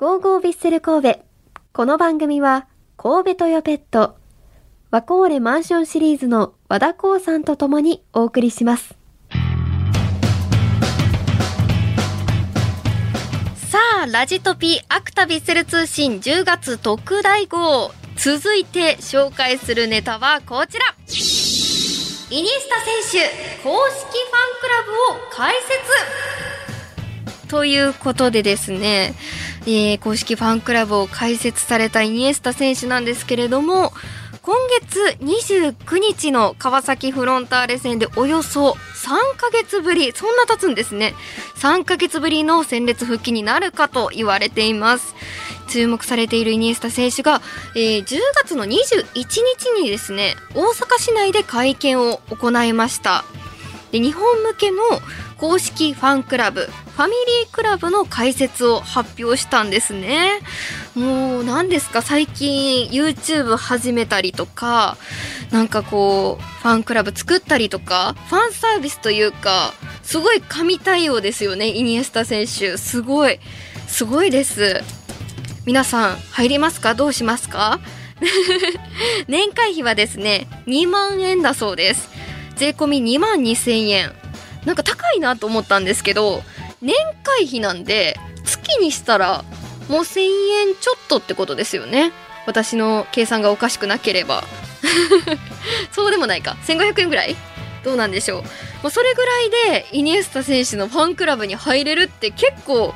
[0.00, 1.20] ゴーゴービッセル神戸。
[1.74, 2.66] この番組は、
[2.96, 4.16] 神戸トヨペット、
[4.90, 8.96] ワコーレマンションシリーズの和田光さんと共にお送りします。
[13.70, 17.92] さあ、ラジトピアクタビッセル通信10月特大号。
[18.16, 20.86] 続いて紹介するネタはこちら。
[20.96, 22.80] イニスタ
[23.12, 25.70] 選手、公式ファンクラブを開設
[27.50, 29.14] ということでですね、
[29.74, 33.92] えー公式ファンクラブを開設されたイニエスタ選手なんですけれども、
[34.42, 41.14] 今月29日の川崎フロンターレ戦でおよそ3ヶ月ぶり、そんな経つんですね。
[41.56, 45.14] 3ヶ月ぶりの戦列復帰になるかと言われています。
[45.68, 47.42] 注目されているイニエスタ選手が、
[47.76, 53.24] えー10月の21日にですね、大阪市内で会見を行いました。
[53.92, 54.82] で日本向けの
[55.40, 60.40] 公式ファンクラブファミリークラブの開設を発表したんですね。
[60.94, 62.02] もう何ですか？
[62.02, 64.98] 最近 YouTube 始めたりとか
[65.50, 72.76] なんかこうファンクラブ作ったりとかファンサービスというかすごい神対応ですよねイニエスタ選手。
[72.76, 73.40] すごい
[73.88, 74.82] すごいです。
[75.64, 76.94] 皆さん入りますか？
[76.94, 77.80] どうしますか？
[79.26, 82.10] 年会費はですね2万円だそうです。
[82.56, 84.12] 税込み2万2000円。
[84.64, 86.42] なんか高いなと思ったんですけど
[86.82, 89.44] 年会費なんで月にしたら
[89.88, 92.12] もう1000円ちょっとってことですよね。
[92.46, 94.44] 私の計算がおかしくなければ。
[95.92, 96.56] そうでもないか。
[96.66, 97.36] 1500円ぐらい？
[97.84, 98.48] どうなんでしょう、ま
[98.84, 102.94] あ、それぐらいでイニエスタ選手のファンクラブに入れるって結構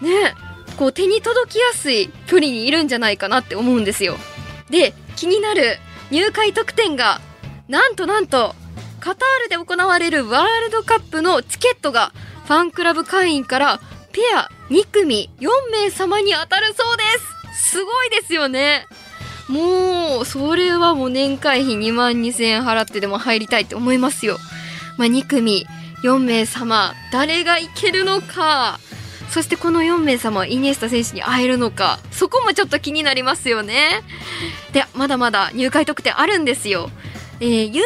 [0.00, 0.34] ね
[0.76, 4.16] こう手に届きやすい距離にいるんじゃないかなって思うんですよ。
[4.70, 5.78] で気になる
[6.10, 7.20] 入会特典が
[7.68, 8.54] なんとなんと
[9.04, 12.14] カタールで行われるワールドカップのチケットが
[12.46, 13.78] ファンクラブ会員から
[14.12, 17.02] ペア2組4名様に当たるそうで
[17.52, 17.72] す。
[17.72, 18.86] すごいですよね。
[19.46, 24.38] もうそれはもう年会費2万2000円払ってでも入りたいって思いますよ、
[24.96, 25.66] まあ、2組
[26.02, 28.80] 4名様誰がいけるのか。
[29.28, 31.98] そしてこの4名様イニエスタ選手に会えるのか。
[32.10, 34.00] そこもちょっと気になりますよね。
[34.72, 36.88] でまだまだ入会特典あるんですよ。
[37.40, 37.80] えー有名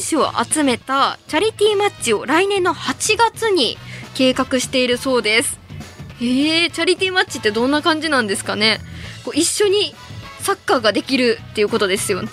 [0.00, 3.76] 選手を集めたチャリティーマッチを来年の8月に
[4.14, 5.58] 計画しているそうです。
[6.20, 8.78] えー、チャリティーマッチってどんな感じなんですかね。
[9.24, 9.94] こう一緒に
[10.40, 12.30] サッカーができるっていうことですよね。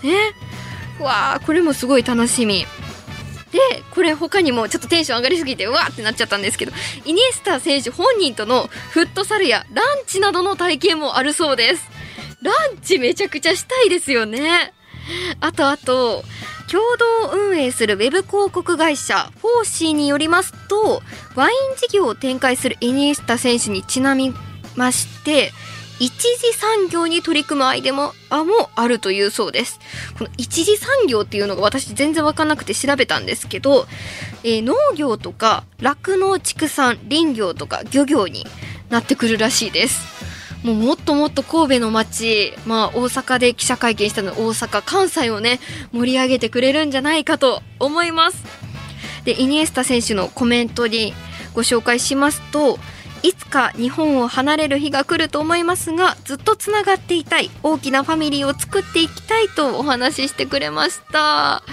[0.99, 2.65] わーこれもすごい楽しみ。
[3.51, 3.59] で
[3.91, 6.71] これ他にもちょっとテンション上がりすぎてうわーってなっちゃったんですけど
[7.03, 11.89] イニエスタ選手本人とのフットサルやランチなどの体験もあるそうです。
[12.41, 14.73] ランチめちゃくちゃしたいですよね。
[15.39, 16.23] あとあと
[16.71, 21.03] 共同運営するウェブ広告会社フォーシーによりますと
[21.35, 24.33] ワイン事業を展開するイニエスタ選手にちなみ
[24.75, 25.51] まして
[26.01, 28.13] 一次産業に取り組むアイデアも
[28.75, 29.79] あるというそうです。
[30.17, 33.85] この一次産業っていうのが私全然わかんなくて調べたんですけど、
[34.43, 38.47] えー農業とか酪農畜産林業とか漁業に
[38.89, 40.01] なってくるらしいです。
[40.63, 45.59] もうもっともっと神戸の街、まあ大阪で記者会見したの大阪、関西をね、
[45.91, 48.43] 盛り上げてくれるんじゃないかと思います。
[49.25, 51.13] で、イニエスタ選手のコメントに
[51.53, 52.77] ご紹介しますと、
[53.23, 61.63] いつか日本を離れる日が来ると思いますが、ずっとつながっていたい、大きなファミリーを作っていきたいとお話ししてくれました。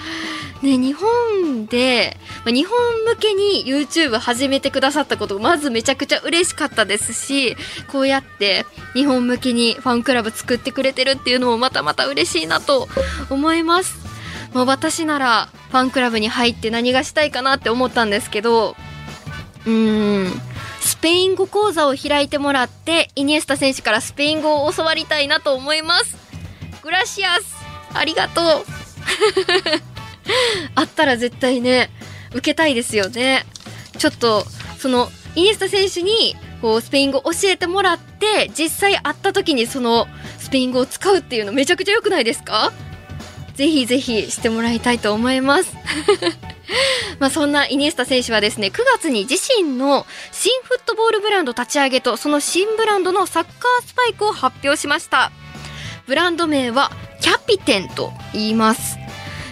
[0.63, 7.57] ね、日本で、まあ日本向けに YouTube 始めてくださったこと、まずめちゃくちゃ嬉しかったですし、
[7.93, 12.89] こうやって日本向けにファンクラブ作ってくれてるっていうのもまたまた嬉しいなと
[13.31, 13.97] 思います。
[14.53, 18.77] まあ、私ならファンクラブに入って何がしたいかなって思ったんですけど、
[19.67, 20.43] うーん、
[20.81, 26.17] スペイン語講座を開いてもらって、イニエスタ選手からスペイン語を教わりたいなと思います。
[26.83, 27.57] グラシアス
[27.93, 28.65] ありがとう
[30.75, 31.91] あったら絶対ね、
[32.31, 33.45] 受けたいですよね。
[33.99, 34.45] ちょっと、
[34.79, 40.07] その、イニエスタ選手に、こう、スペイン語教えてもらって、実際会った時にその、
[40.39, 42.73] スペイン語を使うっていうのめちゃくちゃ良くないですか？
[43.55, 45.75] ぜひぜひしてもらいたいと思います。
[47.19, 53.53] まあそんなイニエスタ選手はですね、9月に自身の新フットボールブランド立ち上げと、その新ブランドのサッカー
[53.87, 55.33] スパイクを発表しました。
[56.07, 58.97] ブランド名はキャピテンと言います。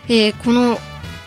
[0.09, 0.79] えーこの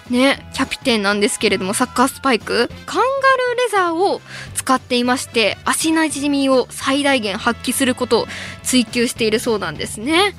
[0.10, 4.22] ね、キャピテンなんですけれども、サッカースパイク、カンガルーレザーを
[4.56, 8.28] 使っていまして、足なじみを最大限発揮することを
[8.64, 10.34] 追求しているそうなんですね。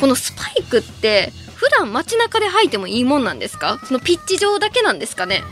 [0.00, 3.80] このスパイクって、普段街中で履いてもいいもんなんですか？
[3.84, 5.42] そのピッチ上だけなんですかね？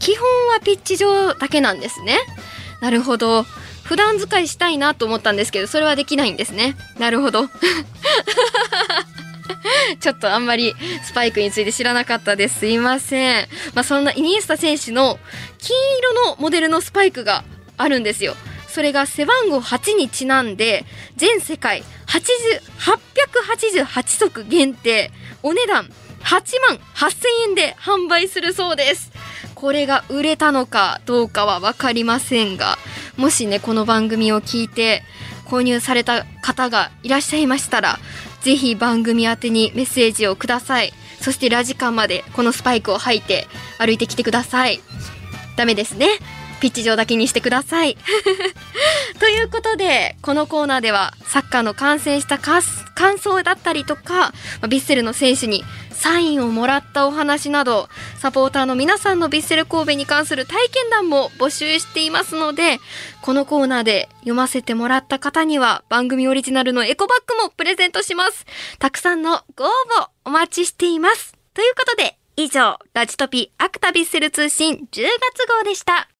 [0.00, 2.18] 基本はピッチ上だけなんですね。
[2.80, 3.44] なるほど。
[3.84, 6.76] 普段使いしたいなと思ったんですけど、それはできないんですね。
[6.98, 7.48] なるほど。
[10.00, 12.60] ちょっとあんまりスパイクについて知らなかったです。
[12.60, 13.48] すいません。
[13.74, 15.18] まあ、そんなイニエスタ選手の
[15.58, 17.44] 金色のモデルのスパイクが
[17.76, 18.36] あるんですよ。
[18.68, 20.84] それが背番号8にちなんで、
[21.16, 22.22] 全世界80、
[23.76, 25.10] 888足限定、
[25.42, 25.90] お値段
[26.22, 29.12] 8万8000円で販売するそうです。
[29.54, 32.78] これが売れたのかどうかはわかりませんが、
[33.16, 35.02] もしね、この番組を聞いて
[35.44, 37.98] 購入された方がいらっしゃいましたら、
[38.42, 40.92] ぜひ番組宛てにメッセージをください。
[41.20, 43.46] そしてラジカンまでこのスパイクを履いて
[43.78, 44.80] 歩いてきてください。
[45.56, 46.08] ダメですね。
[46.60, 47.96] ピッチ上だけにしてください。
[49.18, 52.38] ということで、このコーナーではサッカーの観戦した
[53.02, 54.32] 感想だったりとか、ま
[54.62, 62.78] あビッセルの選手にサインをもらったお話など、サポーターの皆さんのビッセル神戸に関する体験談も募集していますので、
[63.20, 68.46] このコーナーで読ませてもらった方には番組オリジナルのエコバッグもプレゼントします。
[68.78, 69.68] たくさんのご応
[69.98, 71.34] 募お待ちしています。
[71.54, 75.02] ということで、以上、ラジトピアクタビッセル通信10月
[75.58, 76.08] 号でした。